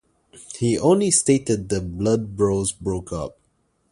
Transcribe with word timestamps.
He 0.57 0.79
only 0.79 1.11
stated 1.11 1.69
the 1.69 1.79
blood 1.79 2.35
bros 2.35 2.71
broke 2.71 3.13
up. 3.13 3.37